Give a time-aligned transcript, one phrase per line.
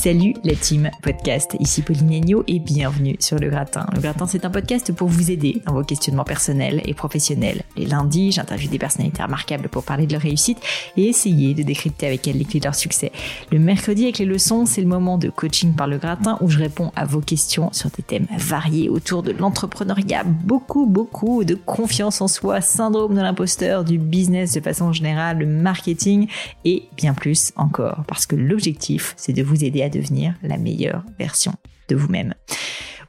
[0.00, 3.84] Salut la team podcast, ici Pauline Agneau et bienvenue sur Le Gratin.
[3.92, 7.62] Le Gratin c'est un podcast pour vous aider dans vos questionnements personnels et professionnels.
[7.76, 10.58] Les lundis, j'interviewe des personnalités remarquables pour parler de leur réussite
[10.96, 13.10] et essayer de décrypter avec elles les clés de leur succès.
[13.50, 16.58] Le mercredi avec les leçons, c'est le moment de coaching par Le Gratin où je
[16.58, 22.20] réponds à vos questions sur des thèmes variés autour de l'entrepreneuriat, beaucoup beaucoup de confiance
[22.20, 26.28] en soi, syndrome de l'imposteur, du business de façon générale, le marketing
[26.64, 31.04] et bien plus encore parce que l'objectif c'est de vous aider à devenir la meilleure
[31.18, 31.52] version
[31.88, 32.34] de vous-même.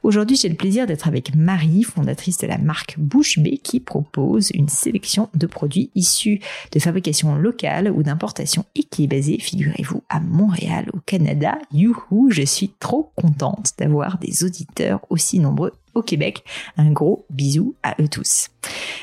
[0.02, 4.50] Aujourd'hui, j'ai le plaisir d'être avec Marie, fondatrice de la marque Bouche B, qui propose
[4.54, 6.40] une sélection de produits issus
[6.72, 11.58] de fabrication locale ou d'importation et qui est basée, figurez-vous, à Montréal, au Canada.
[11.72, 16.44] Youhou, je suis trop contente d'avoir des auditeurs aussi nombreux au Québec.
[16.76, 18.48] Un gros bisou à eux tous.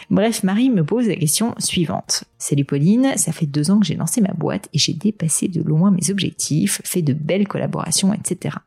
[0.10, 2.24] Bref, Marie me pose la question suivante.
[2.38, 5.62] Salut Pauline, ça fait deux ans que j'ai lancé ma boîte et j'ai dépassé de
[5.62, 8.58] loin mes objectifs, fait de belles collaborations, etc.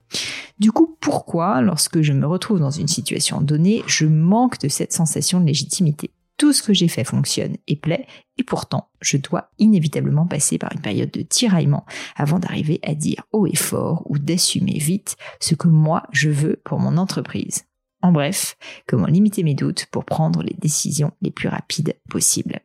[0.58, 4.92] Du coup, pourquoi, lorsque je me retrouve dans une situation donnée, je manque de cette
[4.92, 6.10] sensation de légitimité?
[6.36, 8.06] Tout ce que j'ai fait fonctionne et plaît,
[8.38, 11.84] et pourtant, je dois inévitablement passer par une période de tiraillement
[12.16, 16.60] avant d'arriver à dire haut et fort ou d'assumer vite ce que moi je veux
[16.64, 17.64] pour mon entreprise.
[18.02, 18.56] En bref,
[18.86, 22.60] comment limiter mes doutes pour prendre les décisions les plus rapides possibles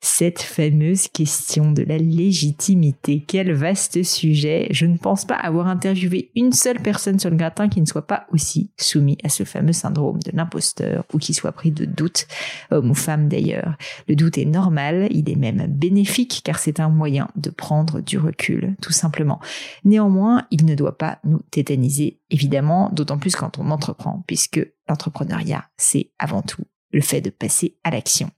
[0.00, 3.24] cette fameuse question de la légitimité.
[3.26, 4.66] Quel vaste sujet.
[4.70, 8.06] Je ne pense pas avoir interviewé une seule personne sur le gratin qui ne soit
[8.06, 12.26] pas aussi soumis à ce fameux syndrome de l'imposteur ou qui soit pris de doute,
[12.70, 13.76] homme ou femme d'ailleurs.
[14.08, 18.18] Le doute est normal, il est même bénéfique car c'est un moyen de prendre du
[18.18, 19.40] recul, tout simplement.
[19.84, 25.64] Néanmoins, il ne doit pas nous tétaniser, évidemment, d'autant plus quand on entreprend, puisque l'entrepreneuriat,
[25.76, 26.62] c'est avant tout
[26.92, 28.30] le fait de passer à l'action.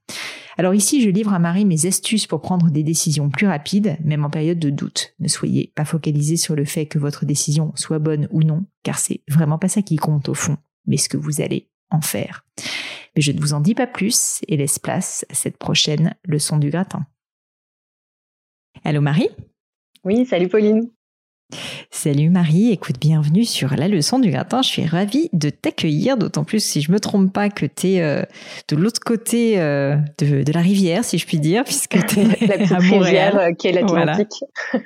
[0.57, 4.23] Alors ici, je livre à Marie mes astuces pour prendre des décisions plus rapides, même
[4.23, 5.15] en période de doute.
[5.19, 8.99] Ne soyez pas focalisés sur le fait que votre décision soit bonne ou non, car
[8.99, 12.45] c'est vraiment pas ça qui compte au fond, mais ce que vous allez en faire.
[13.15, 16.57] Mais je ne vous en dis pas plus et laisse place à cette prochaine leçon
[16.57, 17.05] du gratin.
[18.83, 19.29] Allô Marie?
[20.03, 20.89] Oui, salut Pauline.
[21.91, 24.61] Salut Marie, écoute, bienvenue sur la leçon du gratin.
[24.61, 28.01] Je suis ravie de t'accueillir, d'autant plus si je me trompe pas que tu es
[28.01, 28.23] euh,
[28.67, 32.57] de l'autre côté euh, de, la rivière, si je puis dire, puisque tu es la
[32.57, 34.43] petite rivière euh, qui est l'Atlantique.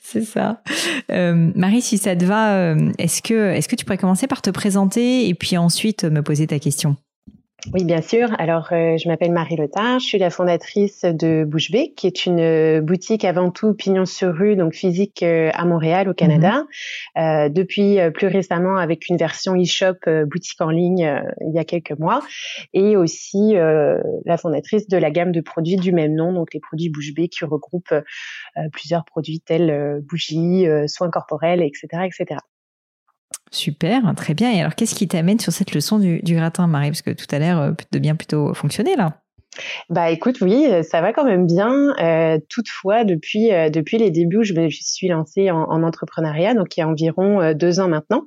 [0.00, 0.62] C'est ça.
[1.08, 5.28] Marie, si ça te va, est-ce que, est-ce que tu pourrais commencer par te présenter
[5.28, 6.96] et puis ensuite me poser ta question?
[7.72, 8.28] Oui, bien sûr.
[8.38, 12.26] Alors, euh, je m'appelle Marie Letard, je suis la fondatrice de Bouche B, qui est
[12.26, 16.66] une euh, boutique avant tout pignon sur rue, donc physique euh, à Montréal, au Canada.
[17.16, 17.52] Mhm.
[17.52, 19.94] depuis plus récemment, avec une version e-shop
[20.26, 22.22] boutique en ligne il y a quelques mois,
[22.72, 26.90] et aussi la fondatrice de la gamme de produits du même nom, donc les produits
[26.90, 27.94] Bouche B, qui regroupent
[28.72, 32.40] plusieurs produits tels bougies, soins corporels, etc., etc.
[33.54, 34.52] Super, très bien.
[34.52, 36.88] Et alors, qu'est-ce qui t'amène sur cette leçon du, gratin, Marie?
[36.88, 39.20] Parce que tout à l'heure, euh, de bien plutôt fonctionner là.
[39.88, 41.94] Bah écoute, oui, ça va quand même bien.
[42.00, 46.82] Euh, toutefois, depuis euh, les débuts, je me suis lancée en entrepreneuriat, donc il y
[46.82, 48.26] a environ deux ans maintenant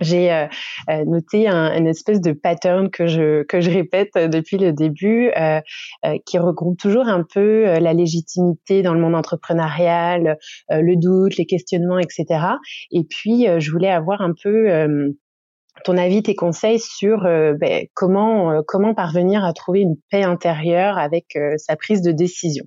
[0.00, 0.46] j'ai euh,
[0.88, 5.30] euh, noté un, une espèce de pattern que je que je répète depuis le début,
[5.36, 5.60] euh,
[6.26, 10.38] qui regroupe toujours un peu la légitimité dans le monde entrepreneurial,
[10.68, 12.24] le doute, les questionnements, etc.
[12.90, 14.68] Et puis, je voulais avoir un peu
[15.84, 21.38] ton avis, tes conseils sur ben, comment comment parvenir à trouver une paix intérieure avec
[21.56, 22.64] sa prise de décision.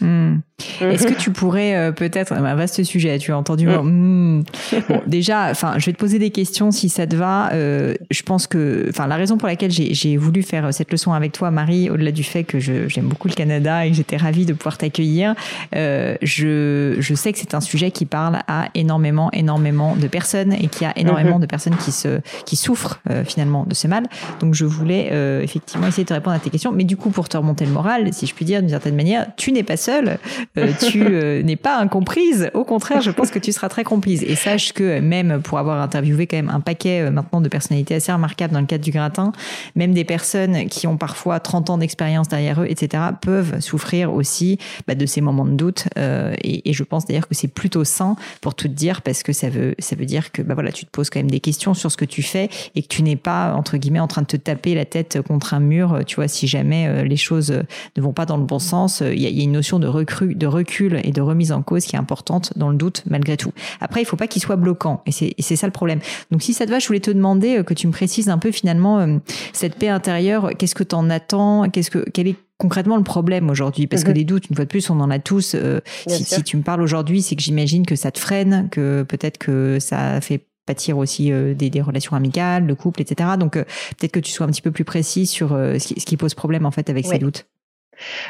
[0.00, 0.38] Mmh.
[0.80, 4.44] Est-ce que tu pourrais euh, peut-être, un vaste sujet, tu as entendu mm.
[4.88, 7.52] Bon, déjà, enfin, je vais te poser des questions si ça te va.
[7.52, 11.32] Euh, je pense que, enfin, la raison pour laquelle j'ai voulu faire cette leçon avec
[11.32, 14.52] toi, Marie, au-delà du fait que j'aime beaucoup le Canada et que j'étais ravie de
[14.52, 15.34] pouvoir t'accueillir,
[15.74, 20.52] euh, je, je sais que c'est un sujet qui parle à énormément, énormément de personnes
[20.52, 21.42] et qui a énormément mm-hmm.
[21.42, 24.04] de personnes qui se, qui souffrent euh, finalement de ce mal.
[24.40, 27.10] Donc, je voulais euh, effectivement essayer de te répondre à tes questions, mais du coup,
[27.10, 29.76] pour te remonter le moral, si je puis dire d'une certaine manière, tu n'es pas
[29.76, 30.18] seule.
[30.58, 32.50] Euh, tu euh, n'es pas incomprise.
[32.54, 34.22] Au contraire, je pense que tu seras très comprise.
[34.22, 37.94] Et sache que même pour avoir interviewé quand même un paquet euh, maintenant de personnalités
[37.94, 39.32] assez remarquables dans le cadre du gratin,
[39.74, 44.58] même des personnes qui ont parfois 30 ans d'expérience derrière eux, etc., peuvent souffrir aussi
[44.86, 45.86] bah, de ces moments de doute.
[45.96, 49.48] et, je pense d'ailleurs que c'est plutôt sain pour tout te dire parce que ça
[49.48, 51.90] veut, ça veut dire que bah, voilà, tu te poses quand même des questions sur
[51.90, 54.36] ce que tu fais et que tu n'es pas, entre guillemets, en train de te
[54.36, 57.62] taper la tête contre un mur, tu vois, si jamais les choses
[57.96, 59.00] ne vont pas dans le bon sens.
[59.00, 61.62] Il y a, y a une notion de recrue, de recul et de remise en
[61.62, 63.52] cause qui est importante dans le doute malgré tout.
[63.80, 66.00] Après, il faut pas qu'il soit bloquant et c'est ça le problème.
[66.30, 68.38] Donc si ça te va, je voulais te demander euh, que tu me précises un
[68.38, 69.18] peu finalement euh,
[69.52, 73.50] cette paix intérieure, qu'est-ce que tu en attends, qu'est-ce que quel est concrètement le problème
[73.50, 73.86] aujourd'hui?
[73.86, 74.26] Parce que les mhm.
[74.26, 75.54] doutes, une fois de plus, on en a tous.
[75.54, 79.02] Euh, si, si, tu me parles aujourd'hui, c'est que j'imagine que ça te freine, que
[79.02, 83.30] peut-être que ça fait pâtir aussi des, des, relations amicales, le couple, etc.
[83.38, 86.16] Donc peut-être que tu sois un petit peu plus précis sur ce, qui, ce, qui,
[86.16, 87.46] pose problème en fait avec ces doutes.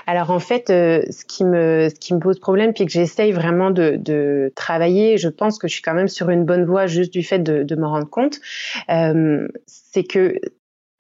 [0.06, 3.32] Alors en fait, euh, ce qui me ce qui me pose problème, puis que j'essaye
[3.32, 6.86] vraiment de, de, travailler, je pense que je suis quand même sur une bonne voie
[6.86, 8.40] juste du fait de, de m'en rendre compte,
[8.90, 10.38] euh, c'est que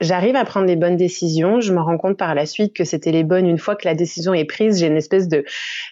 [0.00, 1.60] J'arrive à prendre les bonnes décisions.
[1.60, 3.46] Je me rends compte par la suite que c'était les bonnes.
[3.46, 5.42] Une fois que la décision est prise, j'ai une espèce de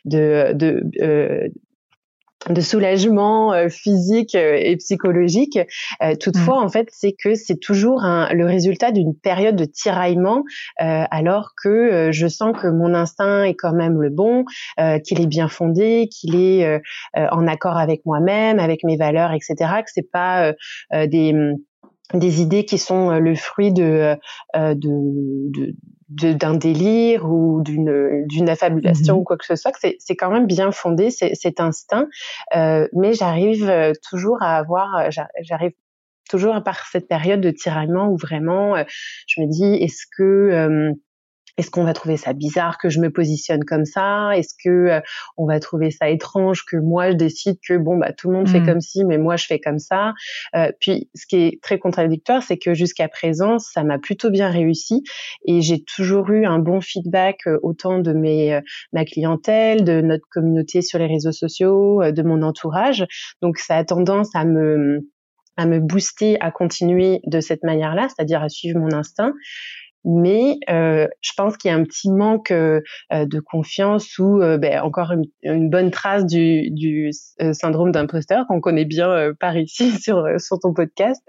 [0.05, 1.49] de, de euh,
[2.51, 5.59] de soulagement euh, physique euh, et psychologique.
[6.03, 6.65] Euh, toutefois, mm.
[6.65, 10.45] en fait, c'est que c'est toujours un, le résultat d'une période de tiraillement,
[10.79, 14.45] alors que je sens que mon instinct est quand même le bon,
[15.05, 16.81] qu'il est bien fondé, qu'il est
[17.15, 19.55] en accord avec moi-même, avec mes valeurs, etc.
[19.85, 20.53] Que c'est pas
[20.93, 21.35] des
[22.13, 24.17] des idées qui sont le fruit de,
[24.55, 25.75] de, de
[26.15, 30.31] d'un délire ou d'une d'une affabulation mmh ou quoi que ce soit, que c'est quand
[30.31, 32.09] même bien fondé, cet instinct.
[32.57, 35.09] Euh, mais j'arrive euh, toujours à avoir, euh,
[35.43, 35.73] j'arrive
[36.29, 38.77] toujours par cette période de tiraillement où vraiment
[39.27, 40.95] je me dis est-ce que
[41.57, 44.37] est-ce qu'on va trouver ça bizarre que je me positionne comme ça?
[44.37, 45.01] Est-ce que euh,
[45.37, 48.49] on va trouver ça étrange que moi je décide que bon bah tout le monde
[48.49, 48.67] fait mmh.
[48.67, 50.15] comme ci, mais moi je fais comme ça?
[50.57, 54.51] Euh, Puis ce qui est très contradictoire, c'est que jusqu'à présent ça m'a plutôt bien
[54.51, 55.05] réussi
[55.47, 58.61] et j'ai toujours eu un bon feedback euh, autant de mes
[58.93, 63.07] ma clientèle, de notre communauté sur les réseaux sociaux, de mon entourage.
[63.43, 65.09] Donc ça a tendance à me
[65.57, 69.33] à me booster à continuer de cette manière-là, c'est-à-dire à suivre mon instinct
[70.05, 72.81] mais euh, je pense qu'il y a un petit manque euh,
[73.13, 75.13] euh, de confiance ou ben, encore
[75.43, 77.11] une, bonne trace du, du
[77.53, 81.23] syndrome d'imposteur qu'on connaît bien par ici sur sur ton podcast,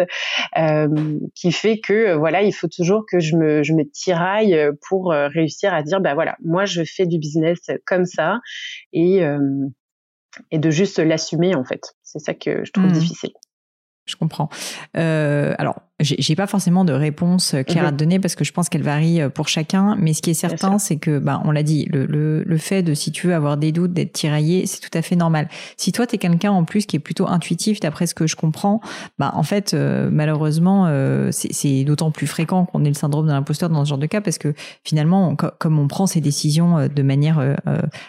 [1.36, 4.57] qui fait que voilà il faut toujours que je me je me tiraille
[4.88, 8.39] pour réussir à dire ben voilà moi je fais du business comme ça
[8.94, 9.21] et
[10.51, 12.92] et de juste l'assumer en fait c'est ça que je trouve mmh.
[12.92, 13.31] difficile.
[14.06, 14.50] Je comprends.
[14.95, 15.75] Euh, alors,
[16.06, 17.90] j'ai pas forcément de réponse claire mhm.
[17.90, 19.96] à te donner parce que je pense qu'elle varie euh, pour chacun.
[20.00, 22.84] Mais ce qui est certain, c'est que, bah, on l'a dit, le, le, le, fait
[22.84, 25.50] de, si tu veux, avoir des doutes, d'être tiraillé, c'est tout à fait normal.
[25.78, 28.36] Si toi, tu es quelqu'un en plus qui est plutôt intuitif, d'après ce que je
[28.36, 28.81] comprends,
[29.19, 33.31] bah, en fait, euh, malheureusement, euh, c'est d'autant plus fréquent qu'on ait le syndrome de
[33.31, 34.54] l'imposteur dans ce genre de cas parce que
[34.84, 37.56] finalement, comme on prend ces décisions de manière,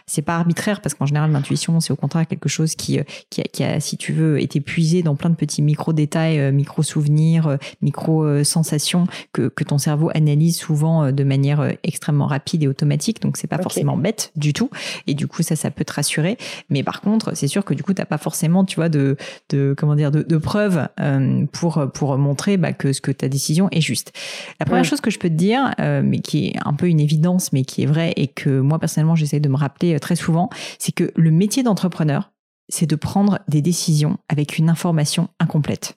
[0.06, 2.98] c'est pas arbitraire parce qu'en général, l'intuition, c'est au contraire quelque chose qui,
[3.30, 7.58] qui a, qui, a, si tu veux, été puisé dans plein de petits micro-détails, micro-souvenirs,
[7.86, 13.22] micro-sensations que, que ton cerveau analyse souvent euh, de manière euh, extrêmement rapide et automatique.
[13.22, 14.70] Donc c'est pas forcément bête du tout.
[15.06, 16.36] Et du coup ça, ça peut te rassurer.
[16.68, 19.16] Mais par contre, c'est sûr que du coup t'as pas forcément, tu vois, de,
[19.50, 23.28] de comment dire, de, de preuves euh, pour pour montrer bah, que ce que ta
[23.28, 24.12] décision est juste.
[24.60, 27.52] La première chose que je peux te dire, mais qui est un peu une évidence,
[27.52, 30.92] mais qui est vrai et que moi personnellement j'essaie de me rappeler très souvent, c'est
[30.92, 32.30] que le métier d'entrepreneur,
[32.68, 35.96] c'est de prendre des décisions avec une information incomplète.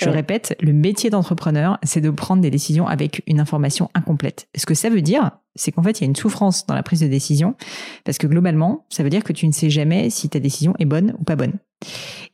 [0.00, 4.48] Je répète, le métier d'entrepreneur, c'est de prendre des décisions avec une information incomplète.
[4.56, 6.82] Ce que ça veut dire, c'est qu'en fait, il y a une souffrance dans la
[6.82, 7.54] prise de décision,
[8.04, 10.86] parce que globalement, ça veut dire que tu ne sais jamais si ta décision est
[10.86, 11.58] bonne ou pas bonne.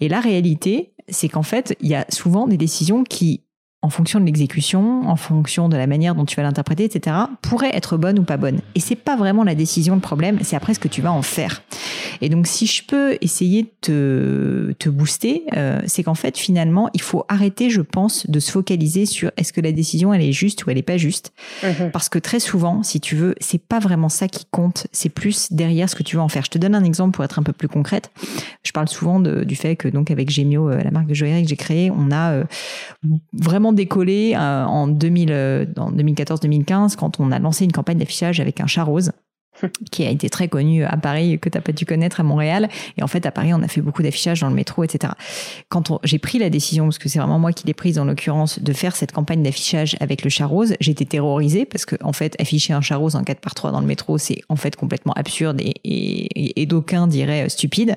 [0.01, 3.43] Et la réalité, c'est qu'en fait, il y a souvent des décisions qui,
[3.89, 7.75] en fonction de l'exécution, en fonction de la manière dont tu vas l'interpréter, etc., pourrait
[7.75, 8.61] être bonne ou pas bonne.
[8.75, 11.23] Et c'est pas vraiment la décision le problème, c'est après ce que tu vas en
[11.23, 11.63] faire.
[12.21, 16.91] Et donc, si je peux essayer de te, te booster, euh, c'est qu'en fait, finalement,
[16.93, 20.33] il faut arrêter, je pense, de se focaliser sur est-ce que la décision elle est
[20.33, 21.91] juste ou elle est pas juste, mhm.
[21.91, 25.51] parce que très souvent, si tu veux, c'est pas vraiment ça qui compte, c'est plus
[25.51, 26.45] derrière ce que tu vas en faire.
[26.45, 28.11] Je te donne un exemple pour être un peu plus concrète.
[28.65, 31.45] Je parle souvent de, du fait que donc avec Gemio, euh, la marque de joaillerie
[31.45, 32.45] que j'ai créée, on a euh,
[33.33, 38.67] vraiment décollé en 2000, en 2014-2015 quand on a lancé une campagne d'affichage avec un
[38.67, 39.13] chat rose.
[39.91, 42.69] qui a été très connu à Paris, que tu n'as pas dû connaître à Montréal.
[42.97, 45.13] Et en fait, à Paris, on a fait beaucoup d'affichage dans le métro, etc.
[45.69, 48.61] Quand j'ai pris la décision, parce que c'est vraiment moi qui l'ai prise en l'occurrence,
[48.61, 52.41] de faire cette campagne d'affichage avec le chat rose, j'étais terrorisée parce que, en fait,
[52.41, 55.13] afficher un chat rose en 4 par 3 dans le métro, c'est en fait complètement
[55.15, 57.97] absurde et, et, et d'aucuns diraient stupide.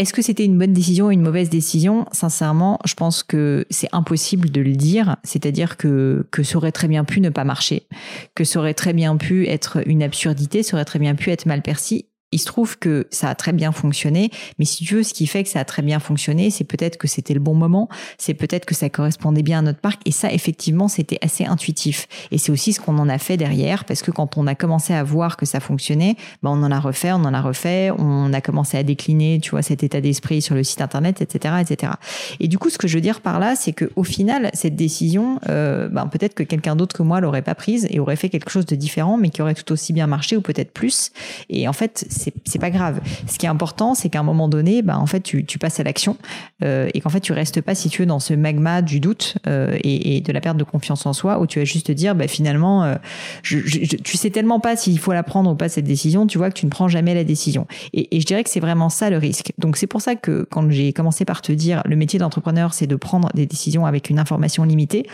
[0.00, 2.06] Est-ce que c'était une bonne décision ou une mauvaise décision?
[2.10, 5.16] Sincèrement, je pense que c'est impossible de le dire.
[5.24, 7.86] C'est-à-dire que, que ça aurait très bien pu ne pas marcher,
[8.34, 11.44] que ça aurait très bien pu être une absurdité, ça aurait très bien pu être
[11.44, 15.02] mal perçu il se trouve que ça a très bien fonctionné, mais si tu veux,
[15.02, 17.54] ce qui fait que ça a très bien fonctionné, c'est peut-être que c'était le bon
[17.54, 21.44] moment, c'est peut-être que ça correspondait bien à notre parc, et ça, effectivement, c'était assez
[21.44, 22.06] intuitif.
[22.30, 24.94] Et c'est aussi ce qu'on en a fait derrière, parce que quand on a commencé
[24.94, 28.32] à voir que ça fonctionnait, ben on en a refait, on en a refait, on
[28.32, 31.92] a commencé à décliner, tu vois, cet état d'esprit sur le site internet, etc., etc.
[32.38, 34.76] Et du coup, ce que je veux dire par là, c'est que au final, cette
[34.76, 38.28] décision, euh, ben peut-être que quelqu'un d'autre que moi l'aurait pas prise et aurait fait
[38.28, 41.10] quelque chose de différent, mais qui aurait tout aussi bien marché ou peut-être plus.
[41.48, 42.06] Et en fait,
[42.44, 43.00] c'est pas grave.
[43.26, 45.80] Ce qui est important, c'est qu'à un moment donné, bah, en fait, tu, tu passes
[45.80, 46.16] à l'action
[46.62, 49.38] euh, et qu'en fait, tu restes pas, si tu veux, dans ce magma du doute
[49.46, 51.92] euh, et, et, de la perte de confiance en soi, où tu vas juste te
[51.92, 52.94] dire, bah, finalement, euh,
[53.42, 56.38] je, je, tu sais tellement pas s'il faut la prendre ou pas cette décision, tu
[56.38, 57.66] vois que tu ne prends jamais la décision.
[57.92, 59.52] Et, et je dirais que c'est vraiment ça le risque.
[59.58, 62.86] Donc c'est pour ça que quand j'ai commencé par te dire, le métier d'entrepreneur, c'est
[62.86, 65.06] de prendre des décisions avec une information limitée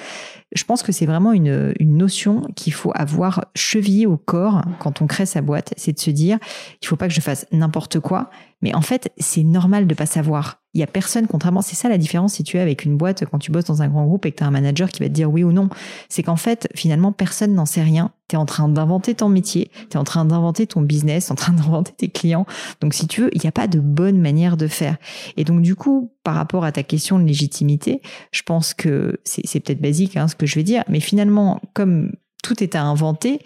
[0.56, 5.02] je pense que c'est vraiment une, une notion qu'il faut avoir chevillée au corps quand
[5.02, 5.74] on crée sa boîte.
[5.76, 6.38] C'est de se dire,
[6.82, 8.30] il faut pas que je fasse n'importe quoi,
[8.62, 10.62] mais en fait, c'est normal de pas savoir.
[10.72, 13.24] Il y a personne, contrairement, c'est ça la différence si tu es avec une boîte
[13.26, 15.08] quand tu bosses dans un grand groupe et que tu as un manager qui va
[15.08, 15.68] te dire oui ou non.
[16.08, 18.12] C'est qu'en fait, finalement, personne n'en sait rien.
[18.28, 21.34] Tu es en train d'inventer ton métier, tu es en train d'inventer ton business, en
[21.34, 22.46] train d'inventer tes clients.
[22.80, 24.96] Donc, si tu veux, il n'y a pas de bonne manière de faire.
[25.36, 28.00] Et donc, du coup, par rapport à ta question de légitimité,
[28.32, 32.12] je pense que c'est peut-être basique hein, ce que je vais dire, mais finalement, comme
[32.42, 33.40] tout est à inventer,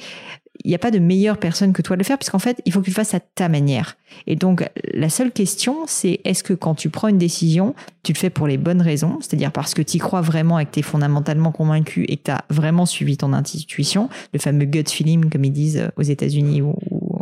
[0.64, 2.73] il n'y a pas de meilleure personne que toi de le faire, puisqu'en fait, il
[2.73, 3.97] faut que tu le fasses à ta manière.
[4.26, 8.19] Et donc, la seule question, c'est est-ce que quand tu prends une décision, tu le
[8.19, 10.81] fais pour les bonnes raisons, c'est-à-dire parce que tu y crois vraiment et que tu
[10.81, 15.31] es fondamentalement convaincu et que tu as vraiment suivi ton intuition, le fameux gut feeling,
[15.31, 16.75] comme ils disent aux États-Unis ou,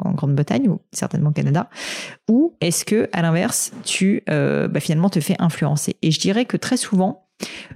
[0.04, 1.68] en Grande-Bretagne, ou certainement au Canada,
[2.28, 5.97] ou est-ce que, à l'inverse, tu euh, bah, finalement te fais influencer?
[6.02, 7.25] Et je dirais que très souvent,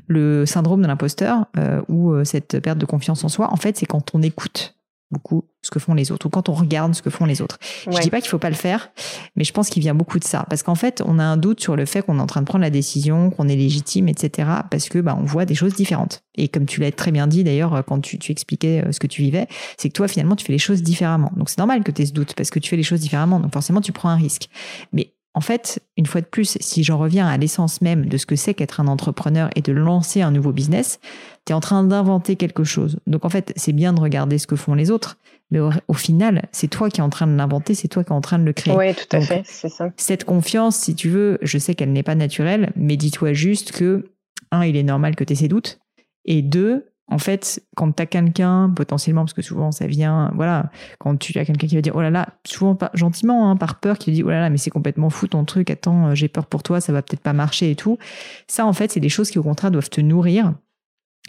[0.09, 3.77] le syndrome de l'imposteur euh, ou euh, cette perte de confiance en soi, en fait,
[3.77, 4.75] c'est quand on écoute
[5.13, 7.59] beaucoup ce que font les autres ou quand on regarde ce que font les autres.
[7.89, 8.91] Je dis pas qu'il faut pas le faire,
[9.37, 11.61] mais je pense qu'il vient beaucoup de ça parce qu'en fait, on a un doute
[11.61, 14.49] sur le fait qu'on est en train de prendre la décision, qu'on est légitime, etc.
[14.71, 16.25] Parce que bah on voit des choses différentes.
[16.35, 19.07] Et comme tu l'as très bien dit d'ailleurs quand tu, tu expliquais euh, ce que
[19.07, 21.31] tu vivais, c'est que toi finalement tu fais les choses différemment.
[21.37, 23.39] Donc c'est normal que tu aies ce doute parce que tu fais les choses différemment.
[23.39, 24.49] Donc forcément tu prends un risque.
[24.93, 28.27] Mais en fait, une fois de plus, si j'en reviens à l'essence même de ce
[28.27, 31.01] que c'est qu'être un entrepreneur et de lancer un nouveau business,
[31.47, 32.99] tu es en train d'inventer quelque chose.
[33.07, 35.17] Donc en fait, c'est bien de regarder ce que font les autres,
[35.51, 38.15] mais au, final, c'est toi qui es en train de l'inventer, c'est toi qui es
[38.15, 38.75] en train de le créer.
[38.75, 39.91] Oui, tout à fait, c'est ça.
[39.97, 44.13] Cette confiance, si tu veux, je sais qu'elle n'est pas naturelle, mais dis-toi juste que,
[44.51, 45.79] un, il est normal que tu aies ces doutes,
[46.25, 50.71] et deux, en fait, quand tu as quelqu'un, potentiellement, parce que souvent ça vient, voilà,
[50.99, 53.81] quand tu as quelqu'un qui va dire, oh là là, souvent pas, gentiment, hein, par
[53.81, 56.29] peur, qui dit, oh là là, mais c'est complètement fou ton truc, attends, euh, j'ai
[56.29, 57.99] peur pour toi, ça va peut-être pas marcher et tout.
[58.47, 60.55] Ça, en fait, c'est des choses qui, au contraire, doivent te nourrir.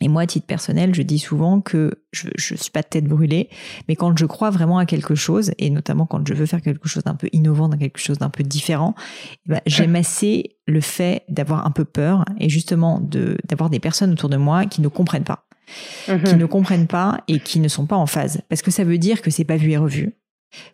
[0.01, 3.05] Et moi, à titre personnel, je dis souvent que je ne suis pas de tête
[3.05, 3.49] brûlée,
[3.87, 6.87] mais quand je crois vraiment à quelque chose, et notamment quand je veux faire quelque
[6.87, 8.95] chose d'un peu innovant, d'un quelque chose d'un peu différent,
[9.45, 13.79] eh ben, j'aime assez le fait d'avoir un peu peur et justement de d'avoir des
[13.79, 15.45] personnes autour de moi qui ne comprennent pas
[16.05, 16.37] qui mhm.
[16.37, 18.41] ne comprennent pas et qui ne sont pas en phase.
[18.49, 20.13] Parce que ça veut dire que c'est pas vu et revu.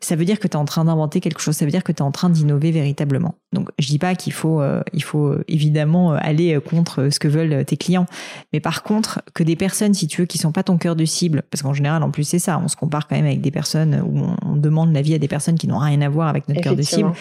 [0.01, 1.91] Ça veut dire que tu es en train d'inventer quelque chose, ça veut dire que
[1.91, 3.36] tu es en train d'innover véritablement.
[3.53, 7.19] Donc je dis pas qu'il faut euh, il faut euh, évidemment euh, aller contre ce
[7.19, 8.05] que veulent tes clients,
[8.51, 11.05] mais par contre que des personnes si tu veux qui sont pas ton cœur de
[11.05, 13.51] cible parce qu'en général en plus c'est ça, on se compare quand même avec des
[13.51, 16.62] personnes où on demande l'avis à des personnes qui n'ont rien à voir avec notre
[16.62, 17.13] cœur de cible,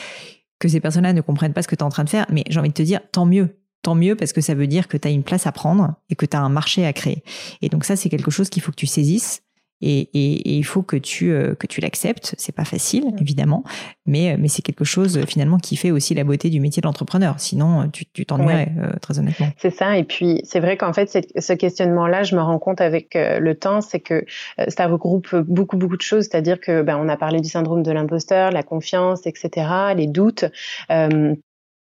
[0.59, 2.45] que ces personnes-là ne comprennent pas ce que tu es en train de faire, mais
[2.49, 4.97] j'ai envie de te dire tant mieux tant mieux parce que ça veut dire que
[4.97, 7.23] tu as une place à prendre et que tu as un marché à créer.
[7.63, 9.43] Et donc ça, c'est quelque chose qu'il faut que tu saisisses
[9.81, 12.35] Et, et, il faut que tu euh, que tu l'acceptes.
[12.37, 13.19] C'est pas facile, mm.
[13.21, 13.63] évidemment,
[14.07, 17.39] mais mais c'est quelque chose finalement qui fait aussi la beauté du métier d'entrepreneur.
[17.39, 19.51] Sinon, tu tu t'ennuierais très honnêtement.
[19.57, 19.97] C'est ça.
[19.97, 21.09] Et puis c'est vrai qu'en fait,
[21.39, 24.25] ce questionnement-là, je me rends compte avec le temps, c'est que
[24.67, 26.25] ça regroupe beaucoup beaucoup de choses.
[26.25, 30.47] C'est-à-dire que ben, on a parlé du syndrome de l'imposteur, la confiance, etc., les doutes.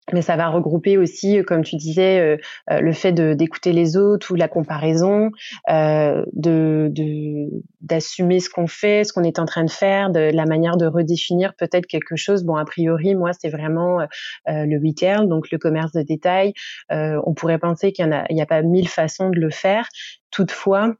[0.08, 2.36] Euh, mais ça va regrouper aussi, euh, comme tu disais, euh,
[2.70, 5.30] euh, le fait d'écouter les autres ou la comparaison,
[5.70, 6.90] euh, de
[7.80, 10.86] d'assumer ce qu'on fait, ce qu'on est en train de faire, de la manière de
[10.86, 12.44] redéfinir peut-être quelque chose.
[12.44, 14.00] Bon, a priori, moi, c'est vraiment
[14.46, 16.52] le retail, donc le commerce de détail.
[16.90, 19.88] on pourrait penser qu'il y en a, n'y a pas mille façons de le faire.
[20.30, 20.94] Toutefois,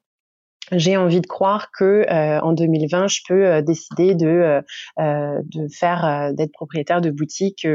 [0.73, 4.63] j'ai envie de croire que euh, en 2020, je peux euh, décider de
[4.99, 7.67] euh, de faire d'être propriétaire de boutique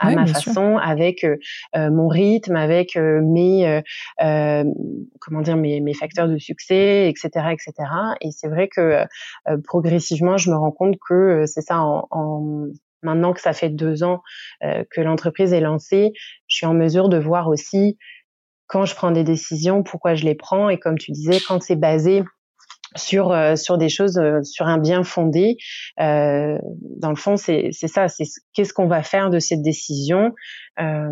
[0.00, 1.26] à ma façon, avec
[1.74, 3.82] mon rythme, avec mes
[4.18, 7.72] comment dire mes, mes facteurs de succès, etc., etc.
[8.20, 9.04] Et c'est vrai que
[9.64, 12.66] progressivement, je me rends compte que c'est ça en, en
[13.02, 14.22] maintenant que ça fait deux ans
[14.60, 16.12] que l'entreprise est lancée,
[16.46, 17.96] je suis en mesure de voir aussi
[18.68, 21.76] quand je prends des décisions, pourquoi je les prends, et comme tu disais, quand c'est
[21.76, 22.22] basé
[22.96, 25.56] sur euh, sur des choses euh, sur un bien fondé
[26.00, 26.58] euh,
[27.00, 30.34] dans le fond c'est c'est ça c'est qu'est-ce qu'on va faire de cette décision
[30.80, 31.08] euh,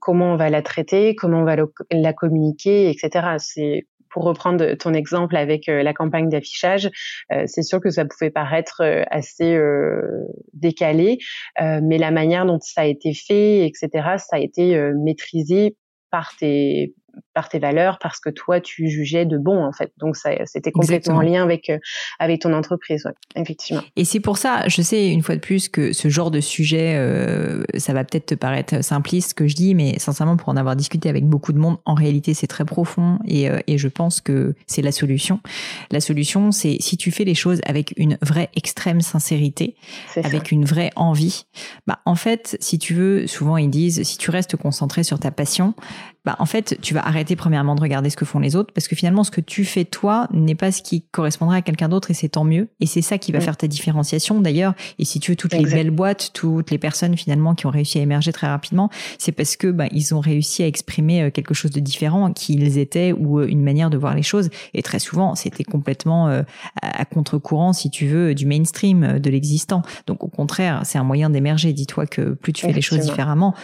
[0.00, 1.56] comment on va la traiter comment on va
[1.90, 6.90] la communiquer etc c'est pour reprendre ton exemple avec la campagne d'affichage,
[7.46, 9.56] c'est sûr que ça pouvait paraître assez
[10.52, 11.18] décalé,
[11.60, 15.76] mais la manière dont ça a été fait, etc., ça a été maîtrisé
[16.10, 16.92] par tes
[17.40, 19.92] par tes valeurs, parce que toi tu jugeais de bon en fait.
[19.96, 21.78] Donc ça, c'était complètement en lien avec euh,
[22.18, 23.80] avec ton entreprise, effectivement.
[23.96, 26.96] Et c'est pour ça, je sais une fois de plus que ce genre de sujet,
[26.96, 30.56] euh, ça va peut-être te paraître simpliste ce que je dis, mais sincèrement pour en
[30.58, 33.88] avoir discuté avec beaucoup de monde, en réalité c'est très profond et, euh, et je
[33.88, 35.40] pense que c'est la solution.
[35.90, 39.76] La solution, c'est si tu fais les choses avec une vraie extrême sincérité,
[40.22, 41.46] avec une vraie envie,
[41.86, 45.30] bah en fait, si tu veux, souvent ils disent, si tu restes concentré sur ta
[45.30, 45.72] passion,
[46.24, 48.88] bah en fait tu vas arrêter premièrement de regarder ce que font les autres parce
[48.88, 52.10] que finalement ce que tu fais toi n'est pas ce qui correspondrait à quelqu'un d'autre
[52.10, 52.68] et c'est tant mieux.
[52.80, 54.74] Et c'est ça qui va faire ta différenciation d'ailleurs.
[54.98, 57.98] Et si tu veux toutes les belles boîtes toutes les personnes finalement qui ont réussi
[57.98, 61.54] à émerger très rapidement c'est parce que bah, ils ont réussi à exprimer euh, quelque
[61.54, 64.50] chose de différent qui ils étaient ou euh, une manière de voir les choses.
[64.74, 66.42] Et très souvent c'était complètement euh,
[66.82, 69.82] à contre-courant si tu veux du mainstream de l'existant.
[70.06, 71.72] Donc au contraire c'est un moyen d'émerger.
[71.72, 73.54] Dis-toi que plus tu fais les choses différemment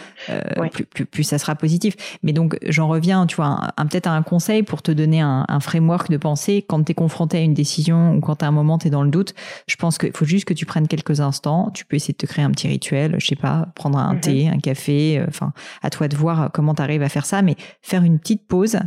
[0.71, 1.95] plus, plus, plus ça sera positif.
[2.23, 6.09] Mais donc j'en reviens, tu vois, un, peut-être un conseil pour te donner un, framework
[6.09, 8.87] de pensée quand tu es confronté à une décision ou quand à un moment tu
[8.87, 9.33] es dans le doute.
[9.67, 11.71] Je pense qu'il faut juste que tu prennes quelques instants.
[11.73, 14.19] Tu peux essayer de te créer un petit rituel, je sais pas, prendre un mhm.
[14.19, 15.19] thé, un café.
[15.19, 18.19] Euh, enfin, à toi de voir comment tu arrives à faire ça, mais faire une
[18.19, 18.77] petite pause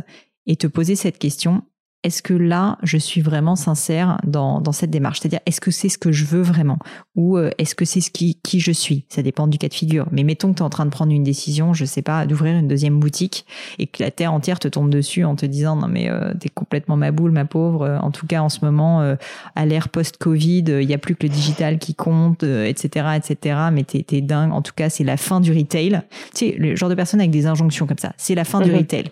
[0.47, 1.63] et te poser cette question
[2.03, 5.19] est-ce que là, je suis vraiment sincère dans, dans cette démarche?
[5.19, 6.79] C'est-à-dire, est-ce que c'est ce que je veux vraiment?
[7.15, 9.05] Ou euh, est-ce que c'est ce qui, qui je suis?
[9.09, 10.07] Ça dépend du cas de figure.
[10.11, 12.57] Mais mettons que tu es en train de prendre une décision, je sais pas, d'ouvrir
[12.57, 13.45] une deuxième boutique
[13.77, 16.49] et que la terre entière te tombe dessus en te disant non mais euh, t'es
[16.49, 17.99] complètement ma boule, ma pauvre.
[18.01, 19.15] En tout cas, en ce moment, euh,
[19.55, 23.59] à l'ère post-Covid, il y a plus que le digital qui compte, etc., etc.
[23.71, 24.53] Mais t'es es dingue.
[24.53, 26.01] En tout cas, c'est la fin du retail.
[26.33, 28.13] Tu sais, le genre de personne avec des injonctions comme ça.
[28.17, 28.77] C'est la fin du mhm.
[28.77, 29.11] retail.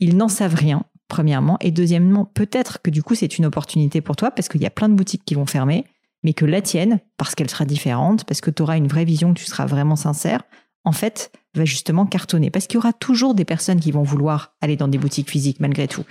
[0.00, 1.58] Ils n'en savent rien premièrement.
[1.60, 4.70] Et deuxièmement, peut-être que du coup, c'est une opportunité pour toi parce qu'il y a
[4.70, 5.84] plein de boutiques qui vont fermer,
[6.22, 9.34] mais que la tienne, parce qu'elle sera différente, parce que tu auras une vraie vision,
[9.34, 10.40] que tu seras vraiment sincère,
[10.84, 12.48] en fait, va justement cartonner.
[12.48, 15.60] Parce qu'il y aura toujours des personnes qui vont vouloir aller dans des boutiques physiques
[15.60, 16.04] malgré tout.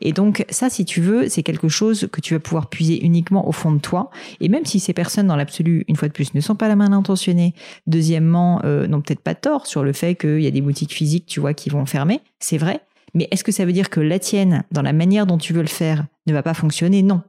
[0.00, 3.48] Et donc, ça, si tu veux, c'est quelque chose que tu vas pouvoir puiser uniquement
[3.48, 4.10] au fond de toi.
[4.40, 6.76] Et même si ces personnes, dans l'absolu, une fois de plus, ne sont pas la
[6.76, 7.54] main intentionnée,
[7.88, 11.26] deuxièmement, euh, n'ont peut-être pas tort sur le fait qu'il y a des boutiques physiques,
[11.26, 12.80] tu vois, qui vont fermer, c'est vrai.
[13.14, 15.62] Mais est-ce que ça veut dire que la tienne, dans la manière dont tu veux
[15.62, 17.02] le faire, ne va pas fonctionner?
[17.02, 17.22] Non,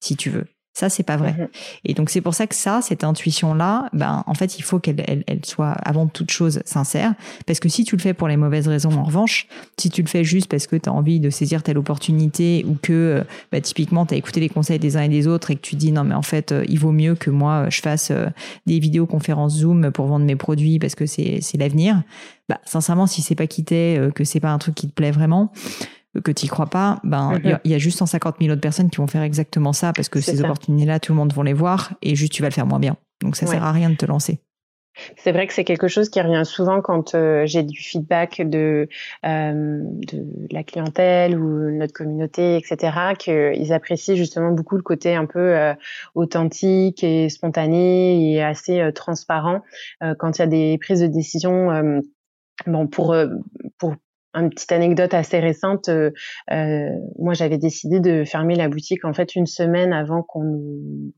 [0.00, 0.46] si tu veux.
[0.72, 1.32] Ça, c'est pas vrai.
[1.32, 1.48] Mhm.
[1.84, 5.02] Et donc, c'est pour ça que ça, cette intuition-là, ben, en fait, il faut qu'elle
[5.26, 7.14] elle, soit avant toute chose sincère.
[7.44, 10.06] Parce que si tu le fais pour les mauvaises raisons, en revanche, si tu le
[10.06, 13.60] fais juste parce que tu as envie de saisir telle opportunité ou que, euh, bah,
[13.60, 15.90] typiquement, tu as écouté les conseils des uns et des autres et que tu dis,
[15.90, 18.26] non, mais en fait, euh, il vaut mieux que moi, je fasse euh,
[18.66, 22.00] des vidéoconférences Zoom pour vendre mes produits parce que c'est l'avenir.
[22.48, 25.52] Bah, sincèrement, si c'est pas quitté, que c'est pas un truc qui te plaît vraiment,
[26.24, 28.98] que tu y crois pas, ben il y, a juste 150 000 autres personnes qui
[28.98, 32.16] vont faire exactement ça parce que ces opportunités-là, tout le monde va les voir et
[32.16, 32.96] juste tu vas le faire moins bien.
[33.22, 34.40] Donc ça sert à rien de te lancer.
[35.16, 38.88] C'est vrai que c'est quelque chose qui revient souvent quand euh, j'ai du feedback de,
[39.24, 45.26] euh, de la clientèle ou notre communauté, etc., qu'ils apprécient justement beaucoup le côté un
[45.26, 45.74] peu euh,
[46.14, 49.62] authentique et spontané et assez transparent
[50.18, 52.02] quand il y a des prises de décision
[52.66, 53.14] bon pour
[54.34, 55.88] une petite anecdote assez récente.
[55.88, 56.10] Euh,
[56.52, 56.88] euh,
[57.18, 60.60] moi, j'avais décidé de fermer la boutique en fait une semaine avant qu'on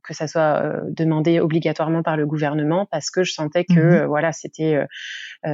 [0.02, 4.06] que ça soit euh, demandé obligatoirement par le gouvernement parce que je sentais que mmh
[4.06, 4.78] voilà c'était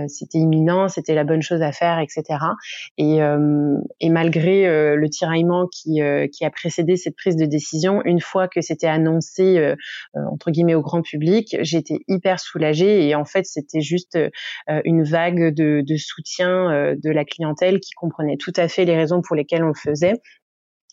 [0.06, 2.22] c'était imminent, c'était la bonne chose à faire, etc.
[2.98, 3.18] Et,
[4.00, 4.66] et malgré
[4.96, 6.00] le tiraillement qui
[6.32, 9.74] qui a précédé cette prise de décision, une fois que c'était annoncé
[10.14, 14.18] entre guillemets au grand public, j'étais hyper soulagée et en fait c'était juste
[14.84, 17.47] une vague de, de soutien de la clientèle
[17.80, 20.20] qui comprenait tout à fait les raisons pour lesquelles on le faisait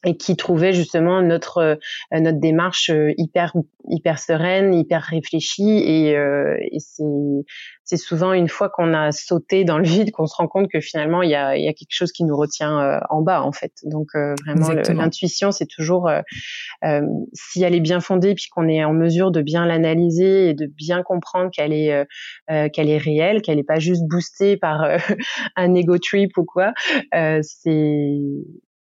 [0.05, 1.75] et qui trouvait justement notre euh,
[2.11, 3.53] notre démarche euh, hyper
[3.87, 7.03] hyper sereine, hyper réfléchie et, euh, et c'est
[7.83, 10.79] c'est souvent une fois qu'on a sauté dans le vide qu'on se rend compte que
[10.79, 13.51] finalement il y a il y a quelque chose qui nous retient en bas en
[13.51, 13.73] fait.
[13.83, 16.09] Donc vraiment l'intuition c'est toujours
[17.33, 20.65] si elle est bien fondée puis qu'on est en mesure de bien l'analyser et de
[20.65, 22.07] bien comprendre qu'elle est
[22.47, 24.83] qu'elle est réelle, qu'elle n'est pas juste boostée par
[25.55, 26.73] un ego trip ou quoi,
[27.11, 28.17] c'est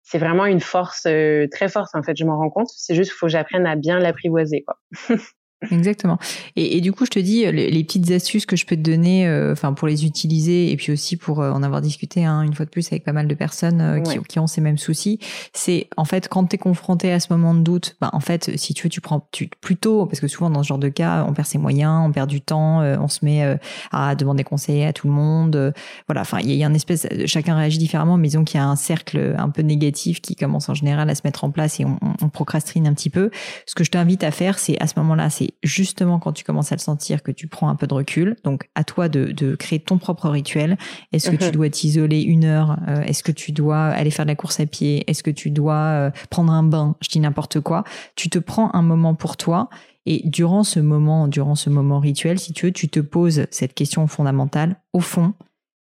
[0.07, 2.69] c'est vraiment une force euh, très forte en fait je m'en rends compte.
[2.75, 4.65] C'est juste qu'il faut que j'apprenne à bien l'apprivoiser
[5.71, 6.19] Exactement.
[6.55, 9.53] Et, du coup, je te dis, les, petites astuces que je peux te donner, euh,
[9.53, 12.67] enfin pour les utiliser et puis aussi pour euh, en avoir discuté hein, une fois
[12.67, 15.19] de plus avec pas mal de personnes euh, qui, qui, ont ces mêmes soucis,
[15.55, 18.57] c'est en fait quand tu es confronté à ce moment de doute, bah, en fait,
[18.57, 21.25] si tu veux, tu prends tu, plutôt, parce que souvent dans ce genre de cas,
[21.27, 23.59] on perd ses moyens, on perd du temps, on se met
[23.93, 25.73] à demander conseil à tout le monde.
[26.07, 28.67] voilà, enfin, il y, a une espèce, chacun réagit différemment, mais disons qu'il y a
[28.67, 31.85] un cercle un peu négatif qui commence en général à se mettre en place et
[31.85, 33.31] on, on procrastine un petit peu.
[33.65, 36.73] Ce que je t'invite à faire, c'est à ce moment-là, c'est justement quand tu commences
[36.73, 38.37] à le sentir que tu prends un peu de recul.
[38.45, 40.77] Donc à toi de, créer ton propre rituel.
[41.13, 41.53] Est-ce que tu mhm.
[41.53, 42.79] dois t'isoler une heure?
[42.89, 45.05] Euh, Est-ce que tu dois aller faire de la course à pied?
[45.09, 46.97] Est-ce que tu dois euh, prendre un bain?
[47.01, 47.85] Je dis n'importe quoi.
[48.15, 49.69] Tu te prends un moment pour toi.
[50.07, 53.75] Et durant ce moment, durant ce moment rituel, si tu veux, tu te poses cette
[53.75, 54.77] question fondamentale.
[54.93, 55.35] Au fond,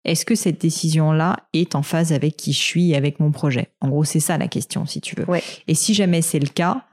[0.04, 3.70] est-ce que cette décision-là est en phase avec qui je suis et avec mon projet?
[3.80, 5.26] En gros, c'est ça la question, si tu veux.
[5.68, 6.86] Et si jamais c'est le cas,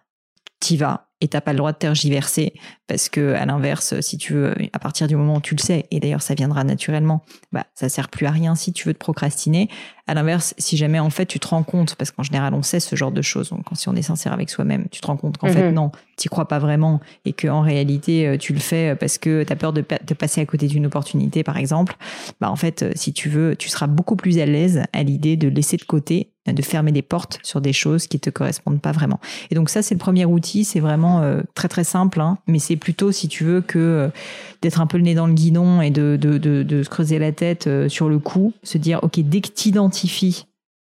[0.61, 2.53] t'y vas et t'as pas le droit de tergiverser
[2.87, 5.87] parce que à l'inverse si tu veux à partir du moment où tu le sais
[5.91, 8.99] et d'ailleurs ça viendra naturellement bah ça sert plus à rien si tu veux te
[8.99, 9.69] procrastiner
[10.07, 12.81] à l'inverse si jamais en fait tu te rends compte parce qu'en général on sait
[12.81, 15.17] ce genre de choses donc quand si on est sincère avec soi-même tu te rends
[15.17, 15.75] compte qu'en fait mhm.
[15.75, 19.43] non t'y crois pas vraiment et que en réalité euh, tu le fais parce que
[19.43, 21.97] tu as peur de, de passer à côté d'une opportunité par exemple
[22.41, 25.37] bah en fait euh, si tu veux tu seras beaucoup plus à l'aise à l'idée
[25.37, 28.93] de laisser de côté de fermer des portes sur des choses qui te correspondent pas
[28.93, 29.21] vraiment.
[29.51, 30.65] Et donc ça, c'est le premier outil.
[30.65, 34.09] C'est vraiment euh, très très simple, hein, mais c'est plutôt, si tu veux, que euh,
[34.63, 37.33] d'être un peu le nez dans le guidon et de, de, de, se creuser la
[37.33, 40.47] tête euh, sur le coup, se dire, ok, dès que tu identifies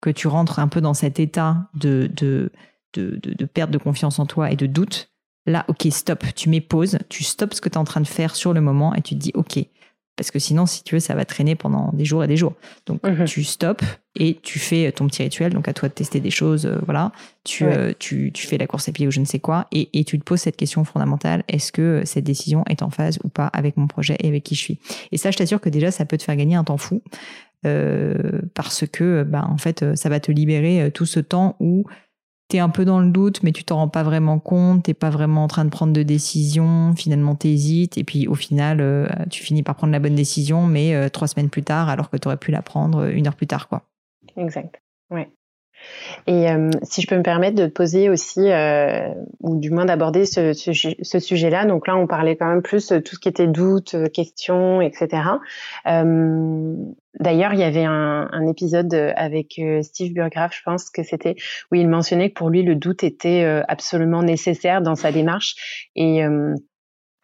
[0.01, 2.51] que tu rentres un peu dans cet état de, de,
[2.93, 5.11] de, de, perte de confiance en toi et de doute,
[5.45, 8.07] là, ok, stop, tu mets pause, tu stops ce que tu es en train de
[8.07, 9.59] faire sur le moment et tu te dis, ok,
[10.19, 12.51] parce que sinon, si tu veux, ça va traîner pendant des jours et des jours.
[12.87, 13.23] Donc, mhm.
[13.23, 13.85] tu stops
[14.17, 15.53] et tu fais ton petit rituel.
[15.53, 17.13] Donc, à toi de tester des choses, euh, voilà.
[17.45, 19.87] Tu, euh, tu, tu, fais la course à pied ou je ne sais quoi, et,
[19.97, 23.29] et tu te poses cette question fondamentale est-ce que cette décision est en phase ou
[23.29, 24.79] pas avec mon projet et avec qui je suis?
[25.13, 27.01] Et ça, je t'assure que déjà, ça peut te faire gagner un temps fou.
[27.65, 31.85] Euh, parce que, bah, en fait, ça va te libérer tout ce temps où
[32.49, 35.11] t'es un peu dans le doute, mais tu t'en rends pas vraiment compte, t'es pas
[35.11, 39.43] vraiment en train de prendre de décision, finalement t'hésites, et puis au final, euh, tu
[39.43, 42.27] finis par prendre la bonne décision, mais euh, trois semaines plus tard, alors que tu
[42.27, 43.83] aurais pu la prendre une heure plus tard, quoi.
[44.35, 44.81] Exact.
[45.11, 45.29] Ouais.
[46.27, 49.09] Et euh, si je peux me permettre de poser aussi, euh,
[49.41, 52.87] ou du moins d'aborder ce, ce, ce sujet-là, donc là on parlait quand même plus
[52.87, 55.23] de tout ce qui était doute, questions, etc.
[55.87, 56.75] Euh,
[57.19, 61.35] D'ailleurs, il y avait un, un épisode avec Steve Burgraff, je pense que c'était,
[61.71, 65.89] où il mentionnait que pour lui le doute était absolument nécessaire dans sa démarche.
[65.95, 66.21] Et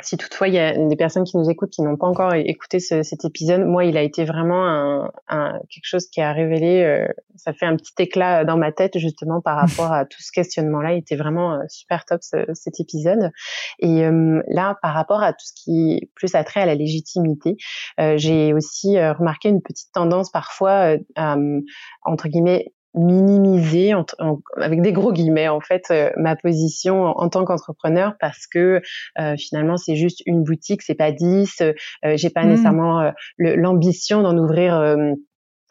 [0.01, 2.79] si toutefois il y a des personnes qui nous écoutent qui n'ont pas encore écouté
[2.79, 6.83] ce, cet épisode, moi il a été vraiment un, un, quelque chose qui a révélé,
[6.83, 10.31] euh, ça fait un petit éclat dans ma tête justement par rapport à tout ce
[10.33, 10.93] questionnement-là.
[10.93, 13.31] Il était vraiment euh, super top cet épisode.
[13.79, 17.55] Et euh, là, par rapport à tout ce qui plus a trait à la légitimité,
[18.15, 21.37] j'ai aussi remarqué une petite tendance parfois à
[22.03, 23.93] entre guillemets minimiser
[24.57, 28.81] avec des gros guillemets en fait euh, ma position en, tant qu'entrepreneur parce que
[29.19, 31.73] euh, finalement c'est juste une boutique c'est pas dix euh,
[32.15, 32.49] j'ai pas mmh.
[32.49, 34.97] nécessairement l'ambition d'en ouvrir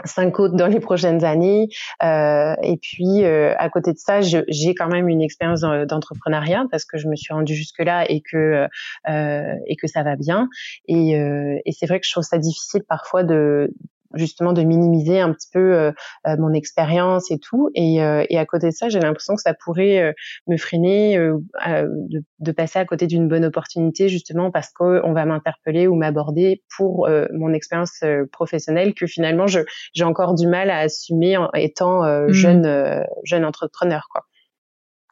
[0.04, 1.68] cinq autres dans les prochaines années.
[2.02, 7.08] et puis, à côté de ça, j'ai quand même une expérience d'entrepreneuriat parce que je
[7.08, 8.66] me suis rendue jusque-là et que
[9.06, 10.48] et que ça va bien.
[10.88, 13.72] Et, et c'est vrai que je trouve ça difficile parfois de
[14.16, 15.92] justement de minimiser un petit peu
[16.26, 17.70] mon expérience et tout.
[17.74, 20.14] Et, et, à côté de ça, j'ai l'impression que ça pourrait
[20.46, 25.86] me freiner de, de, passer à côté d'une bonne opportunité justement parce qu'on va m'interpeller
[25.86, 31.50] ou m'aborder pour mon expérience professionnelle que finalement j'ai encore du mal à assumer en
[31.54, 32.32] étant mmh.
[32.32, 34.24] jeune jeune entrepreneur quoi.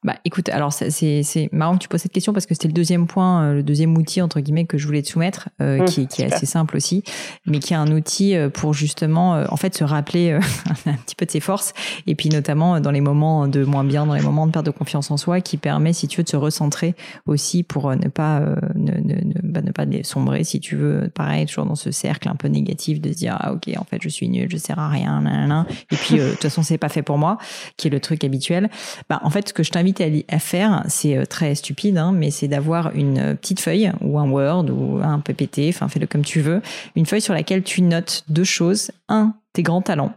[0.04, 3.06] Bah écoute, alors c'est marrant que tu poses cette question parce que c'était le deuxième
[3.06, 6.06] point, euh, le deuxième outil entre guillemets que je voulais te soumettre, euh, mmh, qui,
[6.08, 7.04] qui est assez simple aussi,
[7.46, 10.32] mais qui est un outil euh, pour justement en fait se rappeler
[10.86, 11.72] un petit peu de ses forces
[12.08, 14.72] et puis notamment dans les moments de moins bien, dans les moments de perte de
[14.72, 18.40] confiance en soi, qui permet si tu veux de se recentrer aussi pour ne pas
[18.74, 22.28] ne, ne, ne, bah, ne pas sombrer si tu veux, pareil toujours dans ce cercle
[22.28, 24.80] un peu négatif de se dire ah ok en fait je suis nul, je sers
[24.80, 27.38] à rien, nan, et puis de toute façon c'est pas fait pour moi,
[27.76, 28.68] qui est le truc habituel.
[29.08, 32.30] Bah en fait ce que je t'invite à, faire, c'est euh, très stupide, hein, mais
[32.30, 36.24] c'est d'avoir une euh, petite feuille ou un Word ou un PPT, enfin fais-le comme
[36.24, 36.62] tu veux,
[36.96, 38.90] une feuille sur laquelle tu notes deux choses.
[39.08, 40.14] Un, tes grands talents.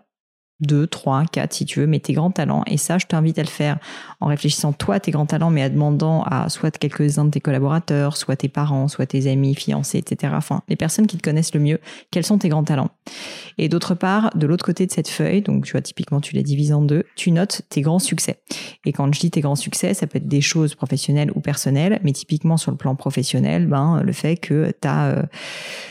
[0.62, 2.64] 2, 3, 4 si tu veux, mais tes grands talents.
[2.68, 3.78] Et ça, je t'invite à le faire
[4.22, 8.18] en réfléchissant toi tes grands talents, mais à demandant à soit quelques-uns de tes collaborateurs,
[8.18, 10.34] soit tes parents, soit tes amis, fiancés, etc.
[10.36, 11.80] Enfin, les personnes qui te connaissent le mieux,
[12.12, 12.90] quels sont tes grands talents.
[13.58, 16.42] Et d'autre part, de l'autre côté de cette feuille, donc tu vois, typiquement, tu la
[16.42, 18.40] divises en deux, tu notes tes grands succès.
[18.86, 22.00] Et quand je dis tes grands succès, ça peut être des choses professionnelles ou personnelles,
[22.04, 25.24] mais typiquement sur le plan professionnel, ben, le fait que tu as, euh,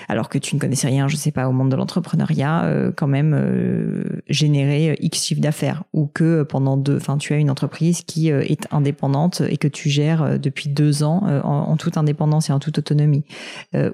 [0.08, 3.06] alors que tu ne connaissais rien, je sais pas, au monde de l'entrepreneuriat, euh, quand
[3.06, 4.22] même, euh,
[4.54, 8.30] générer euh, X chiffre d'affaires ou que pendant deux, enfin, tu as une entreprise qui
[8.30, 12.52] euh, est indépendante et que tu gères euh, depuis deux ans en, toute indépendance et
[12.52, 13.24] en toute autonomie,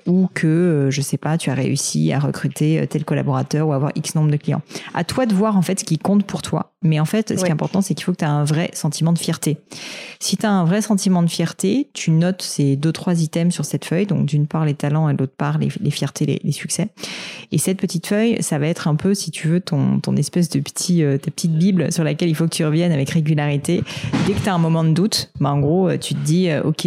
[0.06, 4.14] ou que je sais pas, tu as réussi à recruter tel collaborateur ou avoir X
[4.14, 4.62] nombre de clients.
[4.94, 6.72] À toi de voir en fait ce qui compte pour toi.
[6.82, 8.70] Mais en fait, ce qui est important, c'est qu'il faut que tu aies un vrai
[8.72, 9.58] sentiment de fierté.
[10.18, 13.64] Si tu as un vrai sentiment de fierté, tu notes ces deux trois items sur
[13.64, 14.06] cette feuille.
[14.06, 16.88] Donc d'une part les talents et de l'autre part les, les fiertés, les, les, succès.
[17.52, 20.49] Et cette petite feuille, ça va être un peu, si tu veux, ton ton espèce
[20.58, 23.82] de euh, ta petite bible sur laquelle il faut que tu reviennes avec régularité.
[24.26, 26.50] Dès que tu as un moment de doute, bah en gros, euh, tu te dis,
[26.50, 26.86] euh, ok,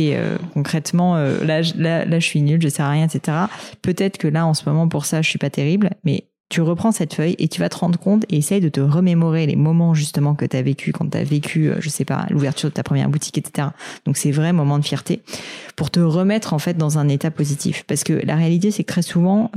[0.53, 3.37] concrètement, là, là, là, je suis nul, je sais à rien, etc.
[3.81, 6.91] Peut-être que là, en ce moment, pour ça, je suis pas terrible, mais tu reprends
[6.91, 9.95] cette feuille et tu vas te rendre compte et essaye de te remémorer les moments
[9.95, 12.83] justement que tu as vécu quand tu as vécu, je sais pas, l'ouverture de ta
[12.83, 13.69] première boutique, etc.
[14.05, 15.23] Donc c'est vrai moment de fierté
[15.75, 17.85] pour te remettre en fait dans un état positif.
[17.87, 19.49] Parce que la réalité c'est que très souvent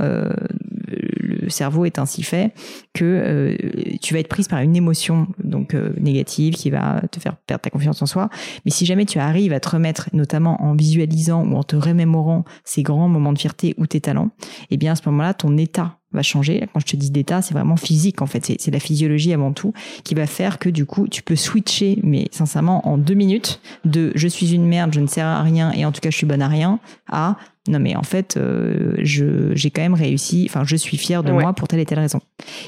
[1.27, 2.53] le cerveau est ainsi fait
[2.93, 7.19] que euh, tu vas être prise par une émotion donc euh, négative qui va te
[7.19, 8.29] faire perdre ta confiance en soi.
[8.65, 12.45] Mais si jamais tu arrives à te remettre, notamment en visualisant ou en te remémorant
[12.63, 14.29] ces grands moments de fierté ou tes talents,
[14.71, 16.67] eh bien à ce moment-là, ton état va changer.
[16.73, 18.53] Quand je te dis d'état, c'est vraiment physique en fait.
[18.59, 22.27] C'est la physiologie avant tout qui va faire que du coup, tu peux switcher, mais
[22.31, 25.85] sincèrement, en deux minutes, de je suis une merde, je ne sers à rien et
[25.85, 26.79] en tout cas je suis bonne à rien,
[27.11, 30.45] à non mais en fait, euh, je j'ai quand même réussi.
[30.49, 32.21] Enfin, je suis fière de moi pour telle et telle raison.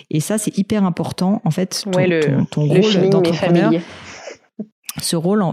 [0.10, 1.86] Et ça, c'est hyper important en fait.
[1.90, 3.72] Ton, le, ton, rôle d'entrepreneur
[5.04, 5.44] ce rôle,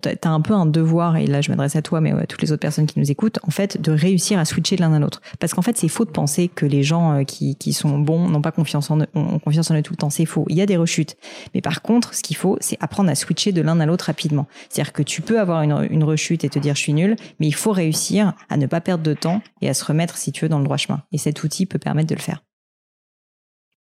[0.00, 2.52] t'as un peu un devoir, et là je m'adresse à toi, mais à toutes les
[2.52, 5.20] autres personnes qui nous écoutent, en fait, de réussir à switcher de l'un à l'autre.
[5.38, 8.28] Parce qu'en fait, c'est faux de penser que les gens euh, qui, qui sont bons
[8.28, 10.10] n'ont pas confiance en eux, ont confiance en eux tout le temps.
[10.10, 10.44] C'est faux.
[10.48, 11.16] Il y a des rechutes.
[11.54, 14.46] Mais par contre, ce qu'il faut, c'est apprendre à switcher de l'un à l'autre rapidement.
[14.68, 17.46] C'est-à-dire que tu peux avoir une, une rechute et te dire je suis nul, mais
[17.46, 20.44] il faut réussir à ne pas perdre de temps et à se remettre, si tu
[20.44, 21.02] veux, dans le droit chemin.
[21.12, 22.42] Et cet outil peut permettre de le faire.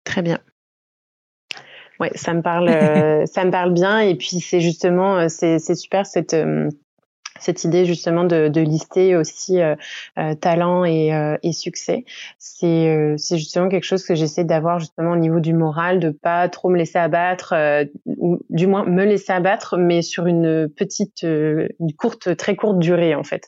[0.03, 0.39] Très bien.
[2.01, 3.99] Ouais, ça me parle, euh, ça me parle bien.
[3.99, 6.67] Et puis c'est justement, euh, c'est super cette euh,
[7.39, 9.75] cette idée justement de, de lister aussi euh,
[10.41, 11.09] talent et,
[11.41, 12.05] et succès.
[12.37, 16.49] C'est c'est justement quelque chose que j'essaie d'avoir justement au niveau du moral, de pas
[16.49, 17.55] trop me laisser abattre,
[18.05, 23.15] ou du moins me laisser abattre, mais sur une petite, une courte, très courte durée
[23.15, 23.47] en fait,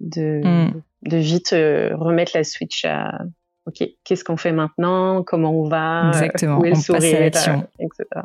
[0.00, 0.82] de mm.
[1.02, 3.20] de vite remettre la switch à
[3.68, 7.48] ok, qu'est-ce qu'on fait maintenant, comment on va, exactement, où est le on sourire, passe
[7.48, 8.22] à etc.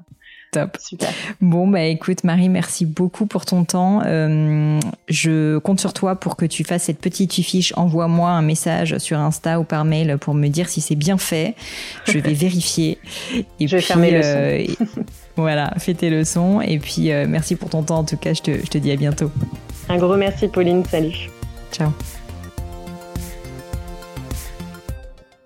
[0.53, 0.77] Top.
[0.79, 1.09] Super.
[1.41, 4.03] Bon, bah écoute, Marie, merci beaucoup pour ton temps.
[4.05, 4.79] Euh,
[5.09, 7.73] je compte sur toi pour que tu fasses cette petite fiche.
[7.75, 11.55] Envoie-moi un message sur Insta ou par mail pour me dire si c'est bien fait.
[12.05, 12.99] Je vais vérifier.
[13.59, 14.63] Et je vais faire mes euh,
[15.35, 16.61] voilà, fais tes leçons.
[16.61, 17.97] Et puis, euh, merci pour ton temps.
[17.97, 19.31] En tout cas, je te, je te dis à bientôt.
[19.89, 20.85] Un gros merci, Pauline.
[20.85, 21.31] Salut.
[21.71, 21.89] Ciao.